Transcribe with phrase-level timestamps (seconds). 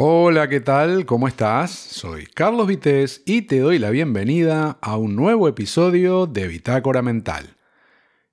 [0.00, 1.06] Hola, ¿qué tal?
[1.06, 1.72] ¿Cómo estás?
[1.72, 7.56] Soy Carlos Vitéz y te doy la bienvenida a un nuevo episodio de Bitácora Mental.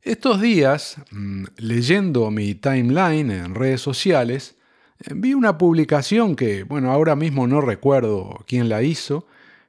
[0.04, 4.57] Estos días, mm, leyendo mi timeline en redes sociales,
[5.00, 9.25] eh, vi una publicación que, bueno, ahora mismo no recuerdo quién la hizo,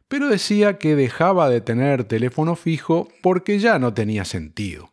[0.07, 4.93] pero decía que dejaba de tener teléfono fijo porque ya no tenía sentido.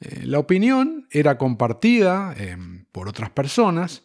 [0.00, 4.02] Eh, la opinión era compartida em, por otras personas,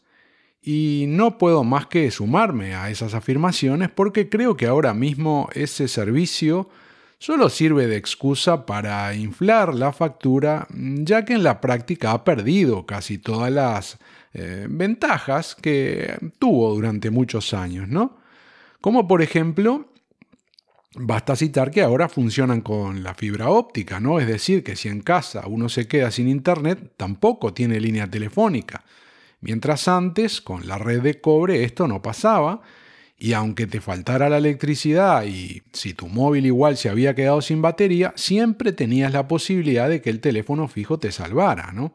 [0.62, 5.88] y no puedo más que sumarme a esas afirmaciones porque creo que ahora mismo ese
[5.88, 6.70] servicio
[7.18, 12.86] solo sirve de excusa para inflar la factura, ya que en la práctica ha perdido
[12.86, 14.00] casi todas las
[14.34, 18.18] eh, ventajas que tuvo durante muchos años, ¿no?
[18.80, 19.92] Como por ejemplo,
[20.96, 24.20] basta citar que ahora funcionan con la fibra óptica, ¿no?
[24.20, 28.84] Es decir, que si en casa uno se queda sin internet, tampoco tiene línea telefónica.
[29.42, 32.62] Mientras antes, con la red de cobre, esto no pasaba,
[33.18, 37.62] y aunque te faltara la electricidad y si tu móvil igual se había quedado sin
[37.62, 41.94] batería, siempre tenías la posibilidad de que el teléfono fijo te salvara, ¿no?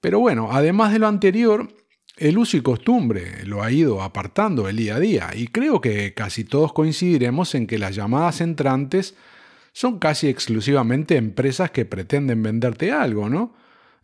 [0.00, 1.68] Pero bueno, además de lo anterior,
[2.16, 6.12] el uso y costumbre lo ha ido apartando el día a día, y creo que
[6.14, 9.14] casi todos coincidiremos en que las llamadas entrantes
[9.72, 13.54] son casi exclusivamente empresas que pretenden venderte algo, ¿no?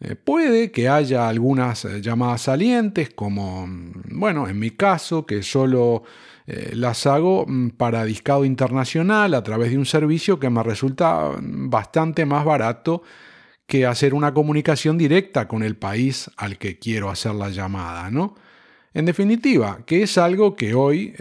[0.04, 5.42] Eh, puede que haya algunas eh, llamadas salientes, como, mm, bueno, en mi caso, que
[5.44, 6.02] solo
[6.48, 11.30] eh, las hago mm, para discado internacional a través de un servicio que me resulta
[11.40, 13.02] mm, bastante más barato
[13.66, 18.34] que hacer una comunicación directa con el país al que quiero hacer la llamada, ¿no?
[18.94, 21.14] En definitiva, que es algo que hoy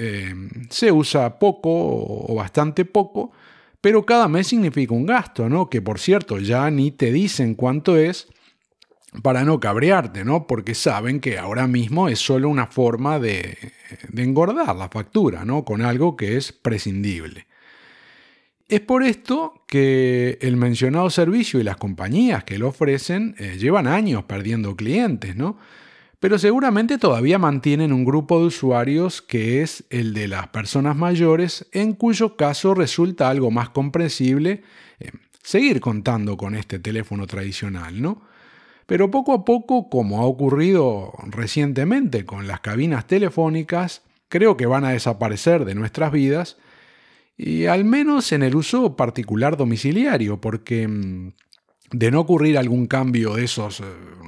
[0.69, 3.31] se usa poco o bastante poco,
[3.79, 5.69] pero cada mes significa un gasto, ¿no?
[5.69, 8.27] Que por cierto ya ni te dicen cuánto es,
[9.21, 10.47] para no cabrearte, ¿no?
[10.47, 13.57] Porque saben que ahora mismo es solo una forma de,
[14.15, 15.65] engordar la factura, ¿no?
[15.65, 17.47] Con algo que es prescindible.
[18.69, 23.85] Es por esto que el mencionado servicio y las compañías que lo ofrecen eh, llevan
[23.85, 25.57] años perdiendo clientes, ¿no?
[26.21, 31.67] Pero seguramente todavía mantienen un grupo de usuarios que es el de las personas mayores,
[31.73, 34.61] en cuyo caso resulta algo más comprensible
[35.00, 35.11] eh,
[35.44, 38.31] seguir contando con este teléfono tradicional, ¿no?
[38.91, 44.84] Pero poco a poco, como ha ocurrido recientemente con las cabinas telefónicas, creo que van
[44.84, 46.57] a desaparecer de nuestras vidas,
[47.38, 51.31] y al menos en el uso particular domiciliario, porque mm,
[51.91, 53.84] de no ocurrir algún cambio de esos eh,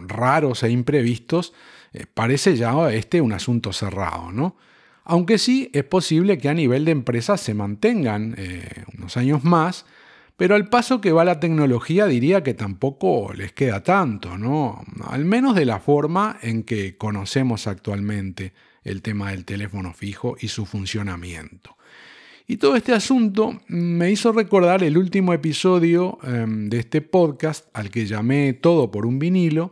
[0.07, 1.51] raros e imprevistos,
[1.91, 4.55] eh, parece ya este un asunto cerrado, ¿no?
[5.03, 9.85] Aunque sí es posible que a nivel de empresas se mantengan eh, unos años más,
[10.37, 14.83] pero al paso que va la tecnología diría que tampoco les queda tanto, ¿no?
[15.07, 20.47] Al menos de la forma en que conocemos actualmente el tema del teléfono fijo y
[20.47, 21.77] su funcionamiento.
[22.45, 27.89] Y todo este asunto me hizo recordar el último episodio em, de este podcast al
[27.89, 29.71] que llamé Todo por un vinilo,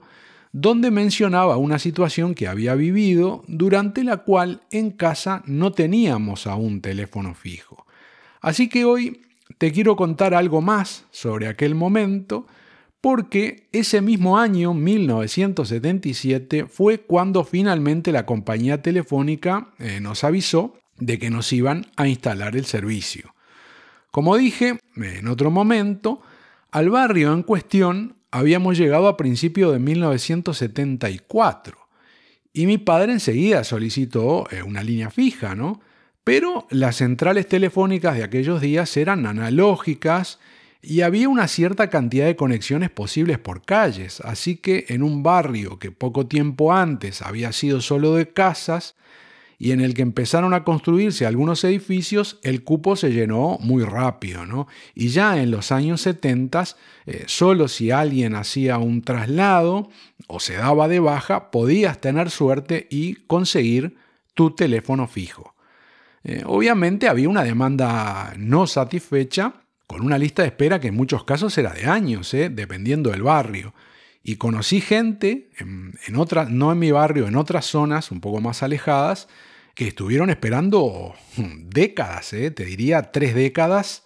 [0.54, 6.82] donde mencionaba una situación que había vivido durante la cual en casa no teníamos aún
[6.82, 7.86] teléfono fijo.
[8.42, 9.22] Así que hoy
[9.58, 12.46] te quiero contar algo más sobre aquel momento
[13.02, 21.18] porque ese mismo año, 1977, fue cuando finalmente la compañía telefónica eh, nos avisó de
[21.18, 23.34] que nos iban a instalar el servicio.
[24.12, 26.22] Como dije en otro momento,
[26.70, 31.78] al barrio en cuestión habíamos llegado a principios de 1974
[32.54, 35.82] y mi padre enseguida solicitó eh, una línea fija, ¿no?
[36.24, 40.40] Pero las centrales telefónicas de aquellos días eran analógicas
[40.82, 45.80] y había una cierta cantidad de conexiones posibles por calles, así que en un barrio
[45.80, 48.96] que poco tiempo antes había sido solo de casas
[49.60, 54.48] y en el que empezaron a construirse algunos edificios, el cupo se llenó muy rápido,
[54.48, 54.68] ¿no?
[54.96, 56.64] Y ya en los años 70,
[57.06, 59.90] eh, solo si alguien hacía un traslado
[60.26, 63.98] o se daba de baja, podías tener suerte y conseguir
[64.34, 65.51] tu teléfono fijo.
[66.24, 69.54] Eh, obviamente había una demanda no satisfecha,
[69.88, 73.24] con una lista de espera que en muchos casos era de años, eh, dependiendo del
[73.24, 73.74] barrio.
[74.24, 75.94] Y conocí gente, en,
[76.50, 79.28] no en mi barrio, en otras zonas un poco más alejadas,
[79.74, 84.04] que estuvieron esperando hmm, décadas, eh, te diría tres décadas,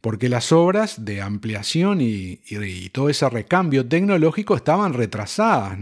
[0.00, 2.40] porque las obras de ampliación y,
[2.92, 5.78] todo ese recambio tecnológico estaban retrasadas.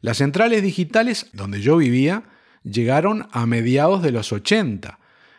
[0.00, 2.22] Las centrales digitales donde yo vivía
[2.64, 4.98] llegaron a mediados de los 80.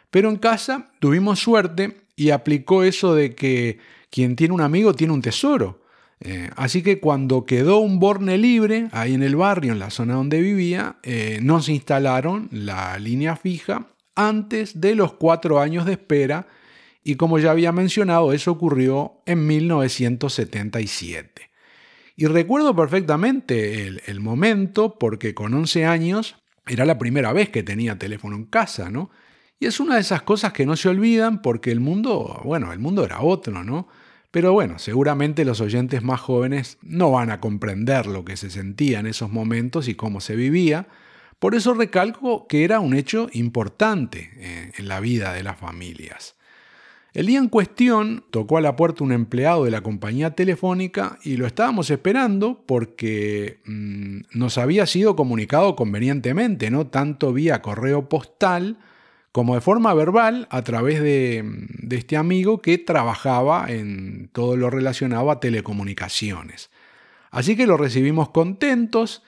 [0.10, 3.80] Pero en casa tuvimos suerte y aplicó eso de que
[4.10, 5.82] quien tiene un amigo tiene un tesoro.
[6.22, 10.14] Eh, así que cuando quedó un borne libre ahí en el barrio, en la zona
[10.14, 15.92] donde vivía, eh, no se instalaron la línea fija antes de los cuatro años de
[15.94, 16.48] espera
[17.04, 21.50] y como ya había mencionado, eso ocurrió en 1977.
[22.16, 26.38] Y recuerdo perfectamente el, el momento porque con 11 años
[26.68, 29.12] era la primera vez que tenía teléfono en casa, ¿no?
[29.60, 32.80] Y es una de esas cosas que no se olvidan porque el mundo, bueno, el
[32.80, 33.88] mundo era otro, ¿no?
[34.32, 39.00] Pero bueno, seguramente los oyentes más jóvenes no van a comprender lo que se sentía
[39.00, 40.88] en esos momentos y cómo se vivía.
[41.40, 46.35] Por eso recalco que era un hecho importante eh, en la vida de las familias.
[47.16, 51.38] El día en cuestión tocó a la puerta un empleado de la compañía telefónica y
[51.38, 56.88] lo estábamos esperando porque mm, nos había sido comunicado convenientemente, ¿no?
[56.88, 58.80] Tanto vía correo postal
[59.32, 61.46] como de forma verbal a través de,
[61.90, 66.70] este amigo que trabajaba en todo lo relacionado a telecomunicaciones.
[67.32, 69.24] Así que lo recibimos contentos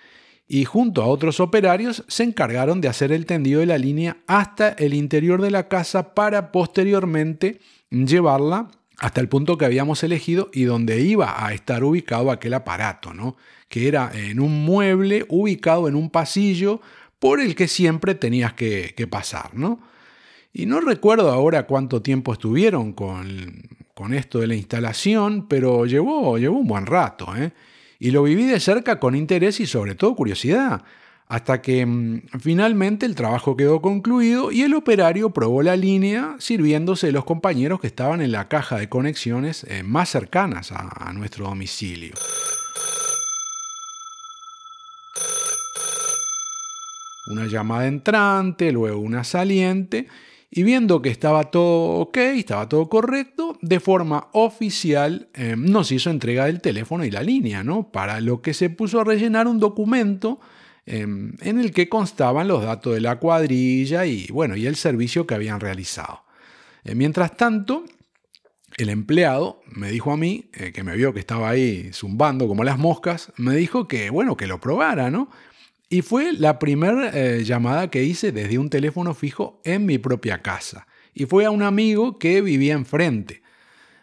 [0.46, 4.70] y junto a otros operarios se encargaron de hacer el tendido de la línea hasta
[4.72, 10.64] el interior de la casa para posteriormente llevarla hasta el punto que habíamos elegido y
[10.64, 13.38] donde iba a estar ubicado aquel aparato, ¿no?
[13.70, 16.82] que era en un mueble ubicado en un pasillo
[17.20, 19.54] por el que siempre tenías que, pasar.
[19.54, 19.80] ¿no?
[20.54, 26.60] Y no recuerdo ahora cuánto tiempo estuvieron con, esto de la instalación, pero llevó, llevó
[26.60, 27.36] un buen rato.
[27.36, 27.52] ¿eh?
[28.00, 30.84] Y lo viví de cerca con interés y sobre todo curiosidad,
[31.28, 37.08] hasta que mm, finalmente el trabajo quedó concluido y el operario probó la línea sirviéndose
[37.08, 41.46] de los compañeros que estaban en la caja de conexiones eh, más cercanas a nuestro
[41.46, 42.14] domicilio.
[47.28, 50.08] Una llamada entrante, luego una saliente
[50.50, 56.10] y viendo que estaba todo ok, estaba todo correcto, de forma oficial eh, nos hizo
[56.10, 57.92] entrega del teléfono y la línea, ¿no?
[57.92, 60.40] Para lo que se puso a rellenar un documento
[60.88, 65.28] em, en el que constaban los datos de la cuadrilla y, bueno, y el servicio
[65.28, 66.24] que habían realizado.
[66.84, 67.86] Eh, mientras tanto,
[68.78, 72.64] el empleado me dijo a mí, eh, que me vio que estaba ahí zumbando como
[72.64, 75.30] las moscas, me dijo que, bueno, que lo probara, ¿no?
[75.90, 80.42] Y fue la primera eh, llamada que hice desde un teléfono fijo en mi propia
[80.42, 80.88] casa.
[81.14, 83.42] Y fue a un amigo que vivía enfrente.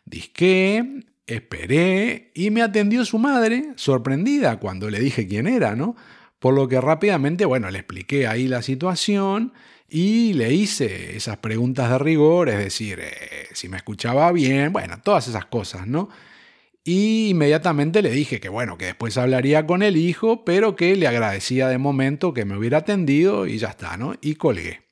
[0.07, 5.95] Disqué, esperé y me atendió su madre, sorprendida cuando le dije quién era, ¿no?
[6.44, 9.55] Por lo que rápidamente, bueno, le expliqué ahí la situación
[9.88, 15.00] y le hice esas preguntas de rigor, es decir, eh, si me escuchaba bien, bueno,
[15.02, 16.11] todas esas cosas, ¿no?
[16.85, 21.06] Y inmediatamente le dije que bueno, que después hablaría con el hijo, pero que le
[21.06, 24.14] agradecía de momento que me hubiera atendido y ya está, ¿no?
[24.20, 24.82] Y colgué.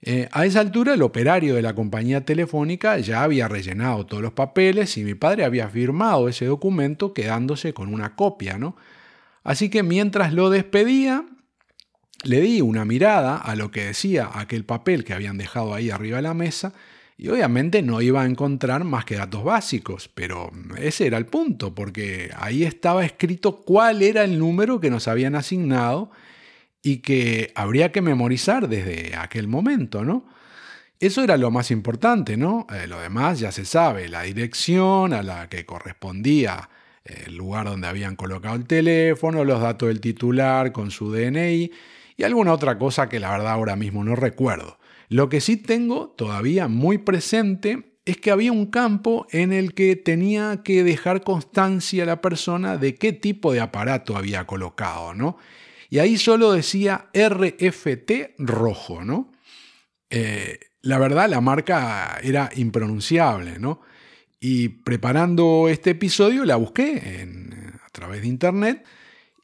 [0.00, 4.32] Eh, a esa altura el operario de la compañía telefónica ya había rellenado todos los
[4.32, 8.76] papeles y mi padre había firmado ese documento quedándose con una copia, ¿no?
[9.48, 11.24] Así que mientras lo despedía,
[12.22, 16.16] le di una mirada a lo que decía aquel papel que habían dejado ahí arriba
[16.16, 16.74] de la mesa
[17.16, 21.74] y obviamente no iba a encontrar más que datos básicos, pero ese era el punto,
[21.74, 26.10] porque ahí estaba escrito cuál era el número que nos habían asignado
[26.82, 30.26] y que habría que memorizar desde aquel momento, ¿no?
[31.00, 32.66] Eso era lo más importante, ¿no?
[32.70, 36.68] Eh, lo demás ya se sabe, la dirección a la que correspondía
[37.08, 41.70] el lugar donde habían colocado el teléfono, los datos del titular con su DNI
[42.16, 44.78] y alguna otra cosa que la verdad ahora mismo no recuerdo.
[45.08, 49.94] Lo que sí tengo todavía muy presente es que había un campo en el que
[49.96, 55.36] tenía que dejar constancia la persona de qué tipo de aparato había colocado, ¿no?
[55.90, 59.32] Y ahí solo decía RFT rojo, ¿no?
[60.10, 63.80] Eh, la verdad, la marca era impronunciable, ¿no?
[64.40, 67.26] Y preparando este episodio la busqué
[67.84, 68.84] a través de internet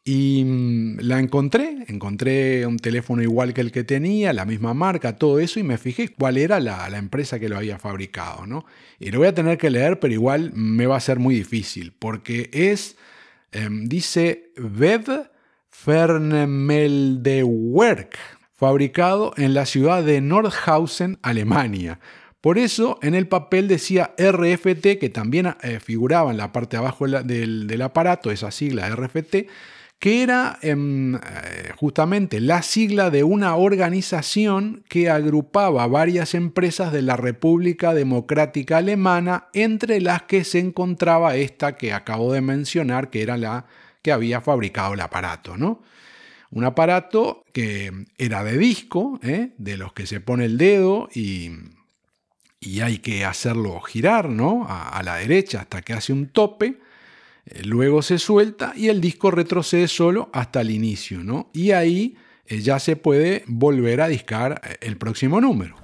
[0.04, 5.16] y mm, la encontré, encontré un teléfono igual que el que tenía, la misma marca,
[5.16, 8.66] todo eso, y me fijé cuál era la, empresa que lo había fabricado, ¿no?
[9.00, 11.94] Y lo voy a tener que leer, pero igual me va a ser muy difícil,
[11.98, 12.98] porque es,
[13.52, 15.08] em, dice, Ved
[15.70, 18.18] Fernmeldewerk,
[18.52, 21.98] fabricado en la ciudad de Nordhausen, Alemania.
[22.44, 26.82] Por eso en el papel decía RFT, que también eh, figuraba en la parte de
[26.82, 29.46] abajo del, aparato, esa sigla RFT,
[29.98, 31.20] que era em, eh,
[31.74, 39.46] justamente la sigla de una organización que agrupaba varias empresas de la República Democrática Alemana,
[39.54, 43.64] entre las que se encontraba esta que acabo de mencionar, que era la
[44.02, 45.80] que había fabricado el aparato, ¿no?
[46.50, 49.54] Un aparato que era de disco, ¿eh?
[49.56, 51.50] de los que se pone el dedo y,
[52.64, 54.66] y hay que hacerlo girar, ¿no?
[54.68, 56.78] a la derecha hasta que hace un tope
[57.46, 61.50] eh, luego se suelta y el disco retrocede solo hasta el inicio, ¿no?
[61.52, 62.16] Y ahí
[62.46, 65.76] eh, ya se puede volver a discar eh, el próximo número.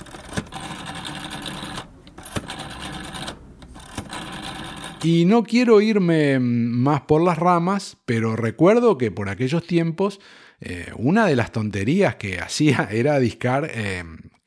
[5.02, 10.20] Y no quiero irme mm, más por las ramas, pero recuerdo que por aquellos tiempos
[10.98, 13.70] una de las tonterías que hacía era discar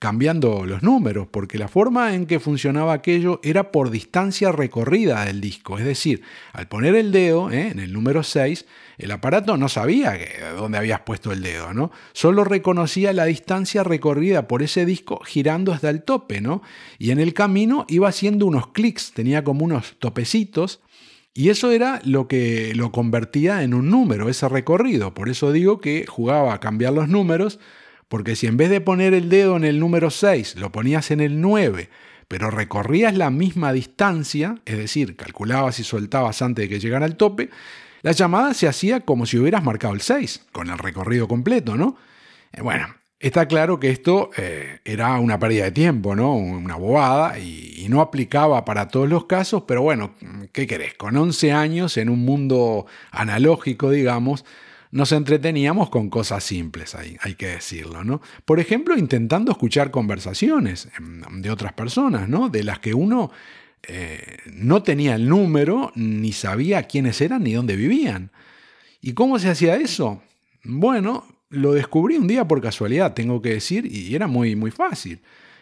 [0.03, 5.39] cambiando los números, porque la forma en que funcionaba aquello era por distancia recorrida del
[5.39, 5.79] disco.
[5.79, 7.69] Es decir, al poner el dedo ¿eh?
[7.69, 8.65] en el número 6,
[8.97, 10.19] el aparato no sabía
[10.57, 11.89] dónde habías puesto el dedo, ¿no?
[12.11, 16.63] Solo reconocía la distancia recorrida por ese disco girando hasta el tope, ¿no?
[16.99, 20.81] Y en el camino iba haciendo unos clics, tenía como unos topecitos.
[21.33, 25.13] Y eso era lo que lo convertía en un número, ese recorrido.
[25.13, 27.57] Por eso digo que jugaba a cambiar los números
[28.07, 31.21] porque si en vez de poner el dedo en el número 6 lo ponías en
[31.21, 31.89] el 9,
[32.27, 37.15] pero recorrías la misma distancia, es decir, calculabas y soltabas antes de que llegara al
[37.15, 37.49] tope,
[38.01, 41.95] la llamada se hacía como si hubieras marcado el 6, con el recorrido completo, ¿no?
[42.51, 42.87] Eh, bueno,
[43.19, 46.35] está claro que esto eh, era una pérdida de tiempo, ¿no?
[46.35, 50.15] Una bobada y, y, no aplicaba para todos los casos, pero bueno,
[50.51, 50.95] ¿qué querés?
[50.95, 54.43] Con 11 años en un mundo analógico, digamos,
[54.93, 58.21] nos entreteníamos con cosas simples, hay, hay que decirlo, ¿no?
[58.45, 62.49] Por ejemplo, intentando escuchar conversaciones em, de otras personas, ¿no?
[62.49, 63.31] De las que uno
[63.87, 68.29] eh, no tenía el número, ni sabía quiénes eran ni dónde vivían.
[69.01, 70.21] ¿Y cómo se hacía eso?
[70.63, 75.21] Bueno, lo descubrí un día por casualidad, tengo que decir, y era muy, muy fácil.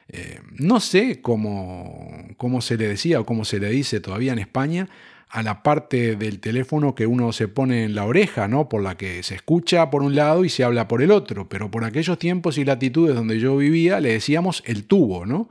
[0.09, 4.39] Eh, no sé cómo, cómo se le decía o cómo se le dice todavía en
[4.39, 4.89] España
[5.31, 8.67] a la parte del teléfono que uno se pone en la oreja, ¿no?
[8.67, 11.47] Por la que se escucha por un lado y se habla por el otro.
[11.47, 15.49] Pero por aquellos tiempos y latitudes donde yo vivía le decíamos el tubo, ¿no?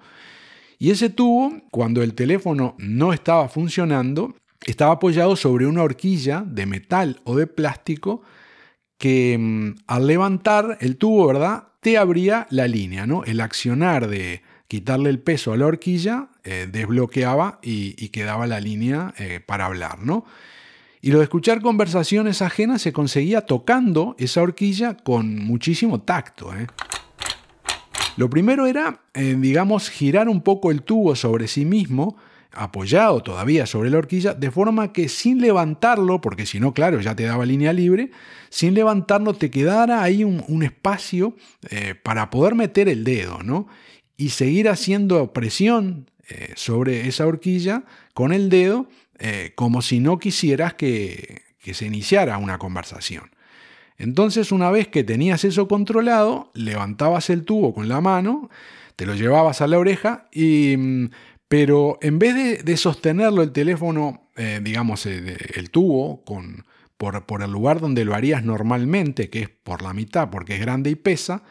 [0.78, 4.34] Y ese tubo, cuando el teléfono no estaba funcionando,
[4.66, 8.22] estaba apoyado sobre una horquilla de metal o de plástico
[8.98, 11.68] que mm, al levantar el tubo, ¿verdad?
[11.80, 13.24] Te abría la línea, ¿no?
[13.24, 19.12] El accionar de, quitarle el peso a la horquilla, eh, desbloqueaba y, quedaba la línea
[19.18, 20.24] eh, para hablar, ¿no?
[21.02, 26.54] Y lo de escuchar conversaciones ajenas se conseguía tocando esa horquilla con muchísimo tacto.
[26.54, 26.68] ¿eh?
[28.16, 32.16] Lo primero era, digamos, girar un poco el tubo sobre sí mismo,
[32.52, 37.16] apoyado todavía sobre la horquilla, de forma que sin levantarlo, porque si no, claro, ya
[37.16, 38.12] te daba línea libre,
[38.50, 41.34] sin levantarlo te quedara ahí un, un espacio
[42.04, 43.66] para poder meter el dedo, ¿no?
[44.20, 48.86] Y seguir haciendo presión eh, sobre esa horquilla con el dedo
[49.18, 53.30] eh, como si no quisieras que, que se iniciara una conversación.
[53.96, 58.50] Entonces, una vez que tenías eso controlado, levantabas el tubo con la mano,
[58.94, 61.10] te lo llevabas a la oreja, y, mm,
[61.48, 66.66] pero en vez de, sostenerlo el teléfono, eh, digamos, el, tubo, con,
[66.98, 70.60] por, por, el lugar donde lo harías normalmente, que es por la mitad, porque es
[70.60, 71.42] grande y pesa,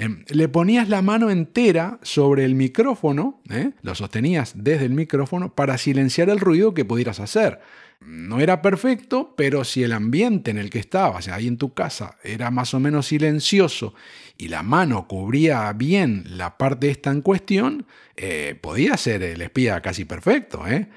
[0.00, 3.72] Em, le ponías la mano entera sobre el micrófono, ¿eh?
[3.82, 7.58] lo sostenías desde el micrófono para silenciar el ruido que pudieras hacer.
[8.00, 12.16] No era perfecto, pero si el ambiente en el que estabas, ahí en tu casa,
[12.22, 13.92] era más o menos silencioso
[14.36, 17.84] y la mano cubría bien la parte esta en cuestión,
[18.16, 20.64] eh, podía ser el espía casi perfecto.
[20.68, 20.88] ¿eh?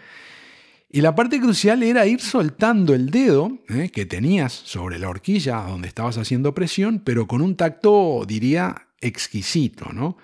[0.91, 3.57] Y la parte crucial era ir soltando el dedo
[3.91, 9.91] que tenías sobre la horquilla donde estabas haciendo presión, pero con un tacto, diría, exquisito,
[9.93, 10.17] ¿no?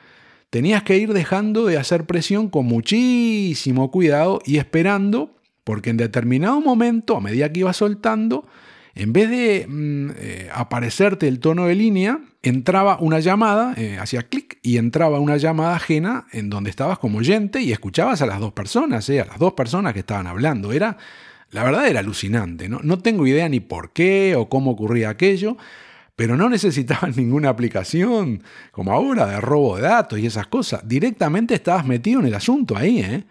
[0.50, 6.62] Tenías que ir dejando de hacer presión con muchísimo cuidado y esperando, porque en determinado
[6.62, 8.48] momento, a medida que ibas soltando,
[8.96, 14.24] en vez de mm, eh, aparecerte el tono de línea, entraba una llamada, eh, hacía
[14.24, 18.40] clic y entraba una llamada ajena en donde estabas como oyente y escuchabas a las
[18.40, 20.72] dos personas, eh, a las dos personas que estaban hablando.
[20.72, 20.98] Era,
[21.52, 22.80] la verdad era alucinante, ¿no?
[22.82, 25.58] No tengo idea ni por qué o cómo ocurría aquello,
[26.18, 30.86] pero no necesitabas ninguna aplicación como ahora de robo de datos y esas cosas.
[30.86, 33.00] Directamente estabas metido en el asunto ahí.
[33.00, 33.24] ¿eh?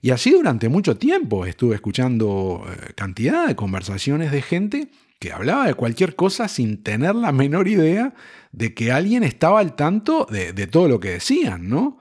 [0.00, 4.88] Y así durante mucho tiempo estuve escuchando eh, cantidad de conversaciones de gente
[5.18, 8.14] que hablaba de cualquier cosa sin tener la menor idea
[8.52, 11.98] de que alguien estaba al tanto de, todo lo que decían, ¿no?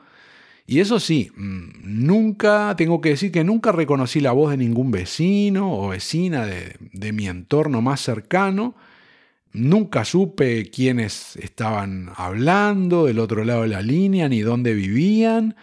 [0.68, 4.92] Y eso sí, mm, nunca, tengo que decir que nunca reconocí la voz de ningún
[4.92, 8.76] vecino o vecina de, de mi entorno más cercano,
[9.54, 15.56] Nunca supe quiénes estaban hablando del otro lado de la línea, ni dónde vivían,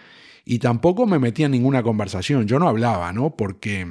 [0.45, 2.47] y tampoco me metía en ninguna conversación.
[2.47, 3.37] Yo no hablaba, ¿no?
[3.37, 3.87] Porque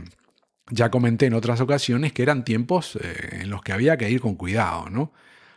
[0.69, 4.21] ya comenté en otras ocasiones que eran tiempos eh, en los que había que ir
[4.21, 5.11] con cuidado, ¿no?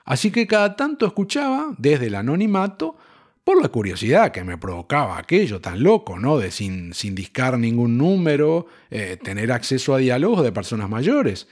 [0.04, 2.96] Así que cada tanto escuchaba desde el anonimato,
[3.44, 6.38] por la curiosidad que me provocaba aquello tan loco, ¿no?
[6.38, 11.48] De sin, sin discar ningún número, eh, tener acceso a diálogos de personas mayores.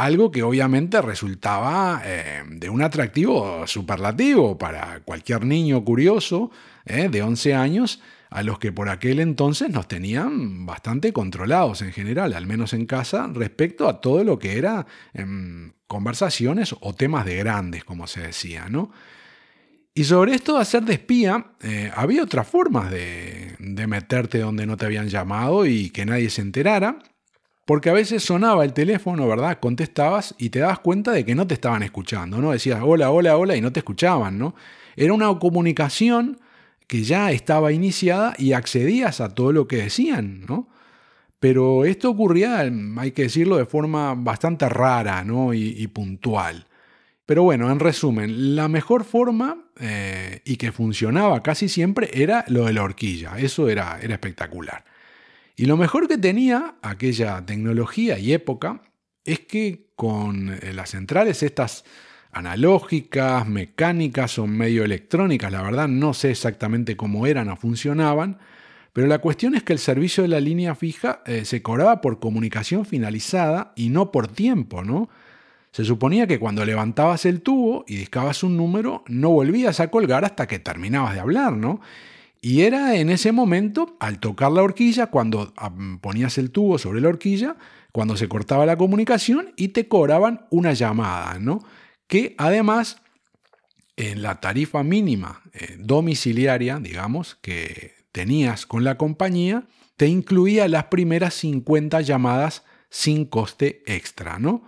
[0.00, 6.50] Algo que obviamente resultaba eh, de un atractivo superlativo para cualquier niño curioso
[6.86, 11.92] eh, de 11 años, a los que por aquel entonces nos tenían bastante controlados en
[11.92, 17.26] general, al menos en casa, respecto a todo lo que era em, conversaciones o temas
[17.26, 18.90] de grandes, como se decía, ¿no?
[19.92, 23.54] Y sobre esto de hacer de espía, eh, había otras formas de,
[23.86, 27.00] meterte donde no te habían llamado y que nadie se enterara,
[27.70, 29.60] porque a veces sonaba el teléfono, ¿verdad?
[29.60, 32.50] Contestabas y te dabas cuenta de que no te estaban escuchando, ¿no?
[32.50, 34.56] Decías hola, hola, hola y no te escuchaban, ¿no?
[34.96, 36.40] Era una comunicación
[36.88, 40.66] que ya estaba iniciada y accedías a todo lo que decían, ¿no?
[41.38, 45.54] Pero esto ocurría, hay que decirlo, de forma bastante rara ¿no?
[45.54, 46.66] y puntual.
[47.24, 52.64] Pero bueno, en resumen, la mejor forma eh, y que funcionaba casi siempre era lo
[52.64, 53.38] de la horquilla.
[53.38, 54.89] Eso era, era espectacular.
[55.60, 58.80] Y lo mejor que tenía aquella tecnología y época
[59.26, 61.84] es que con eh, las centrales estas
[62.32, 68.38] analógicas, mecánicas o medio electrónicas, la verdad no sé exactamente cómo eran o funcionaban,
[68.94, 72.20] pero la cuestión es que el servicio de la línea fija eh, se cobraba por
[72.20, 75.10] comunicación finalizada y no por tiempo, ¿no?
[75.72, 80.24] Se suponía que cuando levantabas el tubo y discabas un número, no volvías a colgar
[80.24, 81.82] hasta que terminabas de hablar, ¿no?
[82.40, 87.00] Y era en ese momento, al tocar la horquilla, cuando ah, ponías el tubo sobre
[87.00, 87.56] la horquilla,
[87.92, 91.58] cuando se cortaba la comunicación y te cobraban una llamada, ¿no?
[92.06, 93.02] Que además,
[93.96, 99.66] en la tarifa mínima eh, domiciliaria, digamos, que tenías con la compañía,
[99.96, 104.64] te incluía las primeras 50 llamadas sin coste extra, ¿no?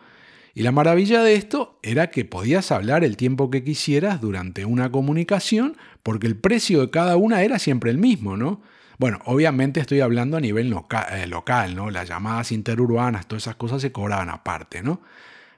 [0.54, 4.90] Y la maravilla de esto era que podías hablar el tiempo que quisieras durante una
[4.90, 8.60] comunicación porque el precio de cada una era siempre el mismo, ¿no?
[8.98, 10.74] Bueno, obviamente estoy hablando a nivel
[11.10, 11.90] eh, local, ¿no?
[11.90, 15.00] Las llamadas interurbanas, todas esas cosas se cobraban aparte, ¿no?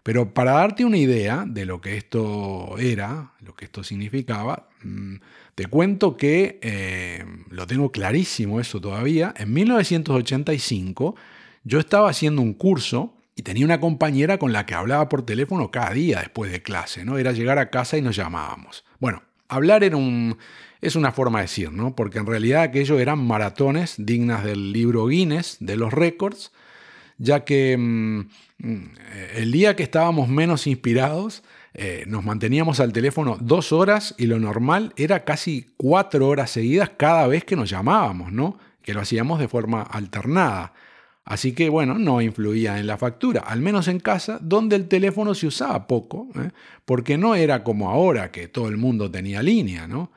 [0.05, 5.17] Pero para darte una idea de lo que esto era, lo que esto significaba, mm,
[5.55, 9.35] te cuento que eh, lo tengo clarísimo eso todavía.
[9.37, 11.17] En 1985
[11.65, 15.71] yo estaba haciendo un curso y tenía una compañera con la que hablaba por teléfono
[15.71, 17.19] cada día después de clase, ¿no?
[17.19, 18.85] Era llegar a casa y nos llamábamos.
[19.01, 20.39] Bueno, hablar era un,
[20.81, 21.97] es una forma de decir, ¿no?
[21.97, 26.53] Porque en realidad aquello eran maratones dignas del libro Guinness, de los récords,
[27.19, 28.19] ya que mm,
[28.59, 28.91] mm,
[29.37, 31.43] el día que estábamos menos inspirados,
[31.75, 36.93] eh, nos manteníamos al teléfono dos horas y lo normal era casi cuatro horas seguidas
[36.97, 38.59] cada vez que nos llamábamos, ¿no?
[38.83, 40.73] Que lo hacíamos de forma alternada.
[41.25, 45.35] Así que bueno, no influía en la factura, al menos en casa, donde el teléfono
[45.35, 46.51] se usaba poco, ¿eh?
[46.85, 50.13] porque no era como ahora que todo el mundo tenía línea, ¿no?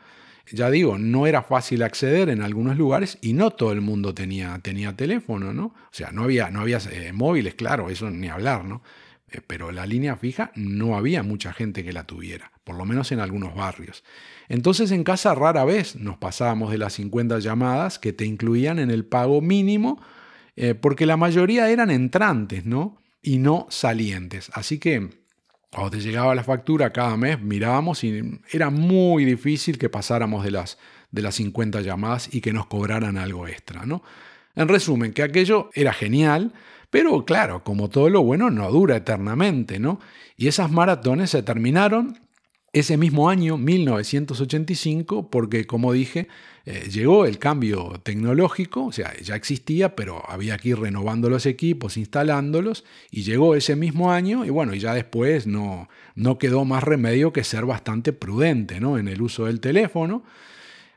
[0.52, 4.58] Ya digo, no era fácil acceder en algunos lugares y no todo el mundo tenía,
[4.62, 5.66] tenía teléfono, ¿no?
[5.66, 8.82] O sea, no había, no había eh, móviles, claro, eso ni hablar, ¿no?
[9.30, 13.12] Eh, pero la línea fija no había mucha gente que la tuviera, por lo menos
[13.12, 14.04] en algunos barrios.
[14.48, 18.90] Entonces en casa rara vez nos pasábamos de las 50 llamadas que te incluían en
[18.90, 20.02] el pago mínimo
[20.58, 22.98] eh, porque la mayoría eran entrantes, ¿no?
[23.22, 24.50] Y no salientes.
[24.54, 25.10] Así que
[25.72, 30.50] cuando te llegaba la factura cada mes, mirábamos y era muy difícil que pasáramos de
[30.50, 30.80] las,
[31.12, 34.02] de las 50 llamadas y que nos cobraran algo extra, ¿no?
[34.56, 36.54] En resumen, que aquello era genial,
[36.90, 40.00] pero claro, como todo lo bueno no dura eternamente, ¿no?
[40.36, 42.18] Y esas maratones se terminaron
[42.74, 46.28] ese mismo año, 1985, porque como dije,
[46.66, 51.46] eh, llegó el cambio tecnológico, o sea, ya existía, pero había que ir renovando los
[51.46, 56.66] equipos, instalándolos, y llegó ese mismo año, y bueno, y ya después no, no quedó
[56.66, 58.98] más remedio que ser bastante prudente ¿no?
[58.98, 60.24] en el uso del teléfono,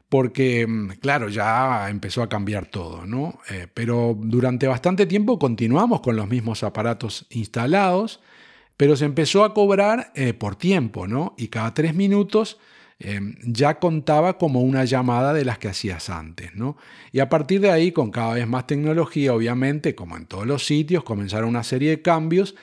[0.09, 3.39] porque, mm, claro, ya empezó a cambiar todo, ¿no?
[3.49, 8.21] Eh, pero durante bastante tiempo continuamos con los mismos aparatos instalados,
[8.81, 11.35] pero se empezó a cobrar eh, por tiempo, ¿no?
[11.37, 12.59] Y cada tres minutos
[12.99, 16.79] em, ya contaba como una llamada de las que hacías antes, ¿no?
[17.13, 20.65] Y a partir de ahí, con cada vez más tecnología, obviamente, como en todos los
[20.65, 22.55] sitios, comenzaron una serie de cambios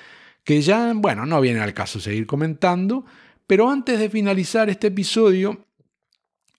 [0.44, 3.06] que ya, bueno, no viene al caso seguir comentando,
[3.46, 5.68] pero antes de finalizar este episodio,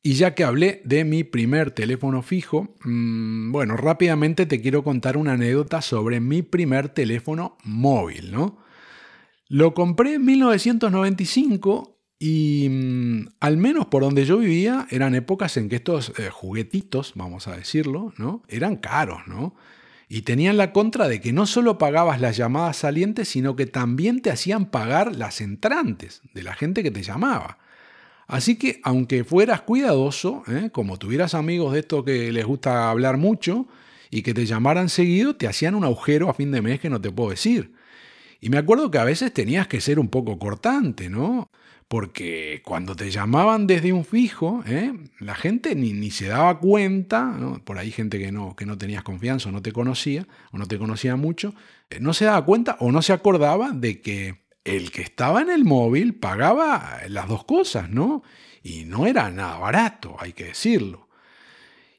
[0.04, 5.16] y ya que hablé de mi primer teléfono fijo, mm, bueno, rápidamente te quiero contar
[5.16, 8.67] una anécdota sobre mi primer teléfono móvil, ¿no?
[9.48, 15.68] Lo compré en 1995 y mm, al menos por donde yo vivía eran épocas en
[15.68, 18.42] que estos eh, juguetitos, vamos a decirlo, ¿no?
[18.48, 19.54] eran caros, ¿no?
[20.10, 24.22] Y tenían la contra de que no solo pagabas las llamadas salientes, sino que también
[24.22, 27.58] te hacían pagar las entrantes de la gente que te llamaba.
[28.26, 30.70] Así que aunque fueras cuidadoso, ¿eh?
[30.72, 33.66] como tuvieras amigos de estos que les gusta hablar mucho
[34.10, 37.00] y que te llamaran seguido, te hacían un agujero a fin de mes que no
[37.00, 37.72] te puedo decir.
[38.40, 41.50] Y me acuerdo que a veces tenías que ser un poco cortante, ¿no?
[41.88, 44.92] Porque cuando te llamaban desde un fijo, ¿eh?
[45.20, 47.64] la gente ni, ni, se daba cuenta, ¿no?
[47.64, 50.66] por ahí gente que no, que no tenías confianza o no te conocía, o no
[50.66, 51.54] te conocía mucho,
[51.88, 55.48] eh, no se daba cuenta o no se acordaba de que el que estaba en
[55.48, 58.22] el móvil pagaba las dos cosas, ¿no?
[58.62, 61.07] Y no era nada barato, hay que decirlo.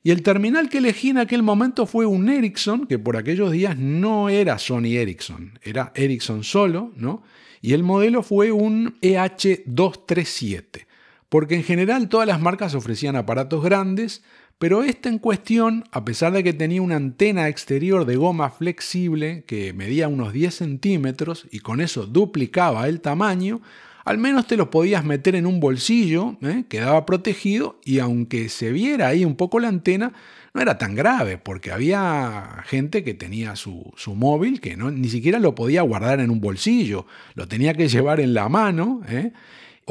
[0.01, 3.77] Y el terminal que elegí en aquel momento fue un Ericsson, que por aquellos días
[3.77, 7.21] no era Sony Ericsson, era Ericsson solo, ¿no?
[7.61, 10.85] Y el modelo fue un EH237,
[11.27, 14.23] porque en general todas las marcas ofrecían aparatos grandes,
[14.57, 19.43] pero este en cuestión, a pesar de que tenía una antena exterior de goma flexible
[19.47, 23.61] que medía unos 10 centímetros y con eso duplicaba el tamaño,
[24.05, 26.65] al menos te lo podías meter en un bolsillo, ¿eh?
[26.69, 30.13] quedaba protegido y aunque se viera ahí un poco la antena,
[30.53, 35.39] no era tan grave porque había gente que tenía su, móvil que no, ni siquiera
[35.39, 39.01] lo podía guardar en un bolsillo, lo tenía que llevar en la mano.
[39.07, 39.31] ¿eh?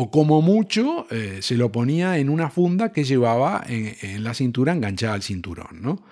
[0.00, 4.72] o como mucho eh, se lo ponía en una funda que llevaba en, la cintura
[4.72, 5.82] enganchada al cinturón.
[5.82, 6.02] ¿no?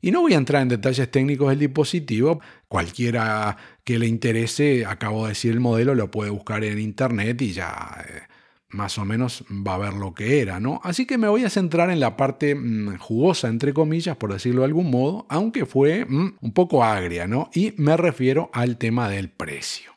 [0.00, 5.24] Y no voy a entrar en detalles técnicos del dispositivo, cualquiera que le interese, acabo
[5.24, 8.22] de decir el modelo, lo puede buscar en internet y ya eh,
[8.70, 10.80] más o menos va a ver lo que era, ¿no?
[10.84, 14.62] Así que me voy a centrar en la parte mm, jugosa, entre comillas, por decirlo
[14.62, 17.50] de algún modo, aunque fue mm, un poco agria, ¿no?
[17.52, 19.92] Y me refiero al tema del precio.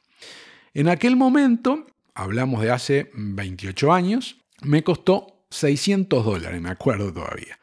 [0.74, 1.86] En aquel momento
[2.16, 7.60] hablamos de hace 28 años, me costó 600 dólares, me acuerdo todavía.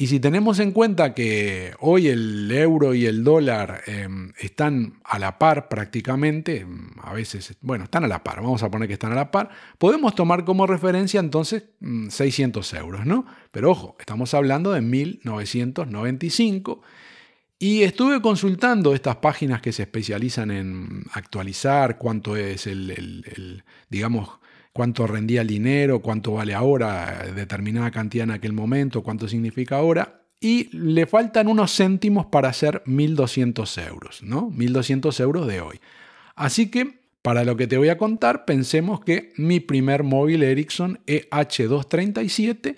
[0.00, 5.18] Y si tenemos en cuenta que hoy el euro y el dólar em, están a
[5.18, 8.94] la par prácticamente, em, a veces, bueno, están a la par, vamos a poner que
[8.94, 11.64] están a la par, podemos tomar como referencia entonces
[12.08, 13.26] 600 mm, euros, ¿no?
[13.50, 16.80] Pero ojo, estamos hablando de 1995
[17.58, 24.30] y estuve consultando estas páginas que se especializan en actualizar cuánto es el, digamos,
[24.72, 30.22] cuánto rendía el dinero, cuánto vale ahora, determinada cantidad en aquel momento, cuánto significa ahora.
[30.40, 34.50] Y le faltan unos céntimos para hacer 1.200 euros, ¿no?
[34.50, 35.80] 1.200 euros de hoy.
[36.34, 41.00] Así que, para lo que te voy a contar, pensemos que mi primer móvil Ericsson
[41.06, 42.76] EH237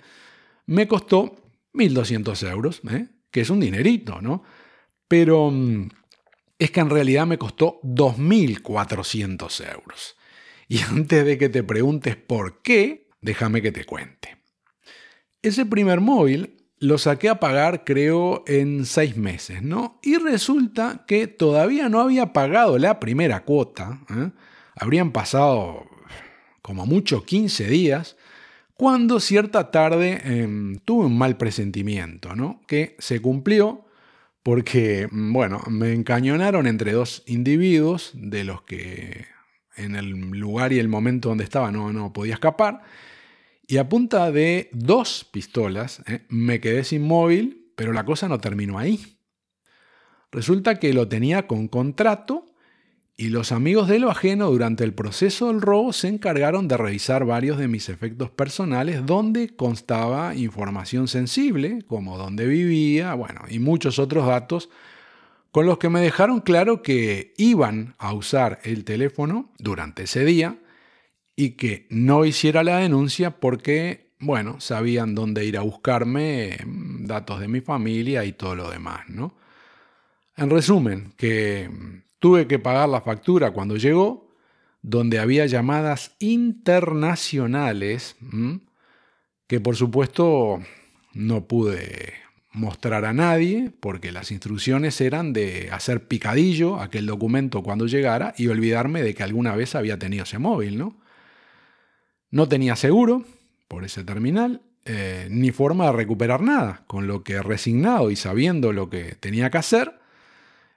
[0.65, 1.37] me costó
[1.73, 3.07] 1.200 euros, ¿eh?
[3.31, 4.43] que es un dinerito, ¿no?
[5.13, 5.89] pero mm,
[6.57, 10.15] es que en realidad me costó 2.400 euros.
[10.73, 14.37] Y antes de que te preguntes por qué, déjame que te cuente.
[15.43, 19.99] Ese primer móvil lo saqué a pagar creo en seis meses, ¿no?
[20.01, 24.31] Y resulta que todavía no había pagado la primera cuota, ¿eh?
[24.75, 25.85] habrían pasado
[26.63, 28.17] como mucho 15 días,
[28.73, 32.61] cuando cierta tarde em, tuve un mal presentimiento, ¿no?
[32.67, 33.85] Que se cumplió
[34.41, 39.32] porque, mm, bueno, me encañonaron entre dos individuos de los que
[39.75, 42.81] en el lugar y el momento donde estaba no, no podía escapar,
[43.65, 48.39] y a punta de dos pistolas eh, me quedé sin móvil, pero la cosa no
[48.39, 49.17] terminó ahí.
[50.31, 52.45] Resulta que lo tenía con contrato
[53.15, 57.25] y los amigos de lo ajeno durante el proceso del robo se encargaron de revisar
[57.25, 63.99] varios de mis efectos personales donde constaba información sensible, como dónde vivía, bueno, y muchos
[63.99, 64.69] otros datos
[65.53, 70.57] con los que me dejaron claro que iban a usar el teléfono durante ese día
[71.37, 77.39] y que no hiciera la denuncia porque, bueno, sabían dónde ir a buscarme, mm, datos
[77.39, 79.37] de mi familia y todo lo demás, ¿no?
[80.35, 81.69] En resumen, que
[82.23, 84.29] Tuve que pagar la factura cuando llegó,
[84.81, 88.15] donde había llamadas internacionales,
[89.45, 90.61] que por supuesto
[91.13, 92.13] no pude
[92.53, 98.47] mostrar a nadie, porque las instrucciones eran de hacer picadillo aquel documento cuando llegara y
[98.47, 100.95] olvidarme de que alguna vez había tenido ese móvil, ¿no?
[102.29, 103.25] No tenía seguro
[103.67, 108.71] por ese terminal, eh, ni forma de recuperar nada, con lo que resignado y sabiendo
[108.71, 109.99] lo que tenía que hacer,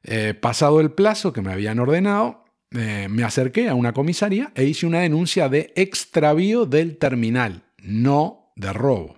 [0.03, 4.65] eh, pasado el plazo que me habían ordenado, eh, me acerqué a una comisaría e
[4.65, 9.16] hice una denuncia de extravío del terminal, no de robo.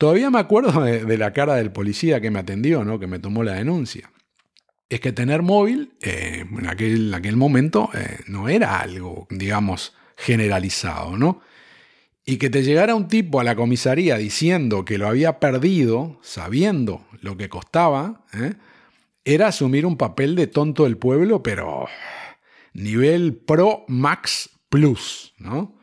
[0.00, 2.98] Todavía me acuerdo de, la cara del policía que me atendió, ¿no?
[2.98, 4.10] que me tomó la denuncia.
[4.88, 7.90] Es que tener móvil eh, en, aquel, momento
[8.26, 11.42] no era algo, digamos, generalizado, ¿no?
[12.24, 17.06] Y que te llegara un tipo a la comisaría diciendo que lo había perdido, sabiendo
[17.20, 18.54] lo que costaba, ¿eh?
[19.26, 21.88] era asumir un papel de tonto del pueblo, pero
[22.72, 25.78] nivel Pro Max Plus, ¿no?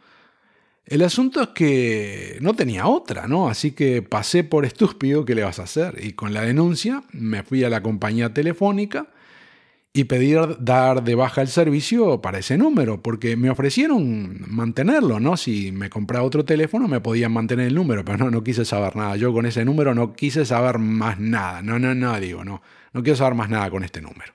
[0.87, 3.49] El asunto es que no tenía otra, ¿no?
[3.49, 5.99] Así que pasé por estúpido, ¿qué le vas a hacer?
[6.01, 9.07] Y con la denuncia me fui a la compañía telefónica
[9.91, 15.35] y pedí dar de baja el servicio para ese número, porque me ofrecieron mantenerlo, ¿no?
[15.35, 18.95] Si me compraba otro teléfono me podían mantener el número, pero no, no quise saber
[18.95, 19.17] nada.
[19.17, 21.61] Yo con ese número no quise saber más nada.
[21.63, 22.61] No, no, no, digo, no,
[22.93, 24.33] no quiero saber más nada con este número.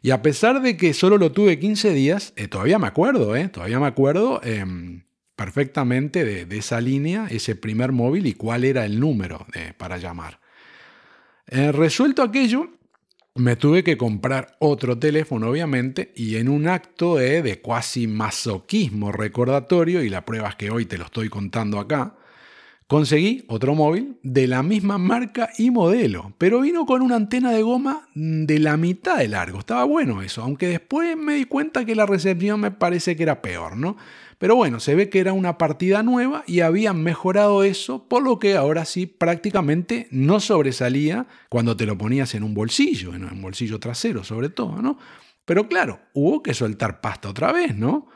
[0.00, 3.48] Y a pesar de que solo lo tuve 15 días, eh, todavía me acuerdo, ¿eh?
[3.48, 4.40] Todavía me acuerdo.
[4.44, 5.02] Em,
[5.36, 10.40] perfectamente de, esa línea, ese primer móvil y cuál era el número para llamar.
[11.46, 12.70] Eh, resuelto aquello,
[13.34, 20.02] me tuve que comprar otro teléfono, obviamente, y en un acto de cuasi masoquismo recordatorio,
[20.02, 22.14] y la prueba es que hoy te lo estoy contando acá,
[22.86, 27.62] Conseguí otro móvil de la misma marca y modelo, pero vino con una antena de
[27.62, 29.58] goma de la mitad de largo.
[29.58, 33.40] Estaba bueno eso, aunque después me di cuenta que la recepción me parece que era
[33.40, 33.96] peor, ¿no?
[34.38, 38.38] Pero bueno, se ve que era una partida nueva y habían mejorado eso, por lo
[38.38, 43.40] que ahora sí prácticamente no sobresalía cuando te lo ponías en un bolsillo, en un
[43.40, 44.98] bolsillo trasero sobre todo, ¿no?
[45.44, 48.08] Pero claro, hubo que soltar pasta otra vez, ¿no?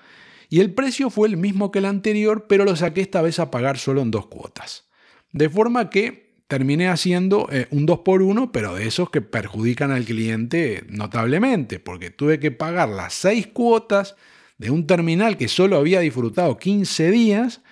[0.51, 3.51] y el precio fue el mismo que el anterior, pero lo saqué esta vez a
[3.51, 4.89] pagar solo en dos cuotas.
[5.33, 9.91] De forma que terminé haciendo eh, un 2 por 1 pero de esos que perjudican
[9.91, 14.17] al cliente notablemente, porque tuve que pagar las 6 cuotas
[14.59, 17.63] de un terminal que solo había disfrutado 15 días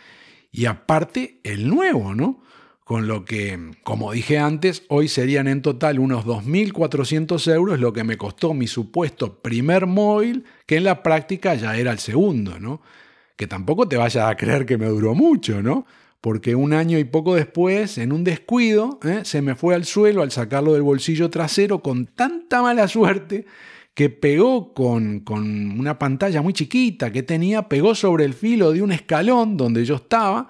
[0.50, 2.42] y aparte el nuevo, ¿no?
[2.86, 8.04] con lo que, como dije antes, hoy serían en total unos 2.400 euros lo que
[8.04, 12.80] me costó mi supuesto primer móvil, que en la práctica ya era el segundo, ¿no?
[13.34, 15.84] Que tampoco te vayas a creer que me duró mucho, ¿no?
[16.20, 19.22] Porque un año y poco después, en un descuido, ¿eh?
[19.24, 23.46] se me fue al suelo al sacarlo del bolsillo trasero con tanta mala suerte
[23.96, 28.82] que pegó con, con una pantalla muy chiquita que tenía, pegó sobre el filo de
[28.82, 30.48] un escalón donde yo estaba,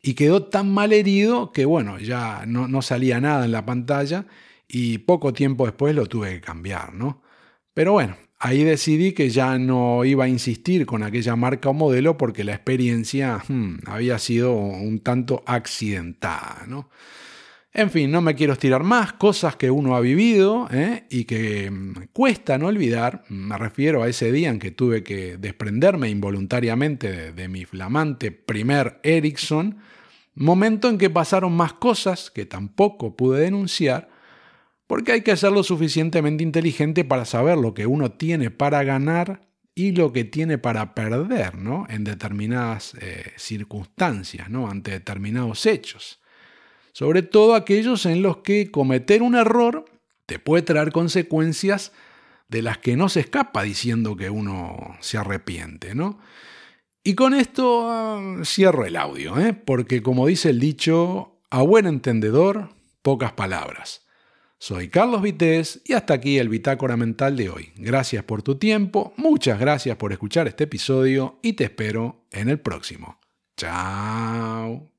[0.00, 4.26] y quedó tan mal herido que bueno, ya no, salía nada en la pantalla
[4.68, 7.22] y poco tiempo después lo tuve que cambiar, ¿no?
[7.74, 12.16] Pero bueno, ahí decidí que ya no iba a insistir con aquella marca o modelo
[12.16, 16.88] porque la experiencia hmm, había sido un tanto accidentada, ¿no?
[17.78, 21.04] En fin, no me quiero estirar más, cosas que uno ha vivido ¿eh?
[21.10, 23.24] y que mm, cuesta no olvidar.
[23.28, 28.98] Me refiero a ese día en que tuve que desprenderme involuntariamente de mi flamante primer
[29.02, 29.76] Ericsson
[30.38, 34.10] Momento en que pasaron más cosas que tampoco pude denunciar,
[34.86, 39.48] porque hay que ser lo suficientemente inteligente para saber lo que uno tiene para ganar
[39.74, 41.86] y lo que tiene para perder, ¿no?
[41.88, 44.68] En determinadas eh, circunstancias, ¿no?
[44.68, 46.20] Ante determinados hechos.
[46.96, 49.84] Sobre todo aquellos en los que cometer un error
[50.24, 51.92] te puede traer consecuencias
[52.48, 56.18] de las que no se escapa diciendo que uno se arrepiente, ¿no?
[57.04, 59.52] Y con esto ah, cierro el audio, ¿eh?
[59.52, 62.70] porque como dice el dicho, a buen entendedor,
[63.02, 64.06] pocas palabras.
[64.58, 67.72] Soy Carlos Vitéz y hasta aquí el Bitácora Mental de hoy.
[67.76, 72.58] Gracias por tu tiempo, muchas gracias por escuchar este episodio y te espero en el
[72.58, 73.20] próximo.
[73.54, 74.90] Chao.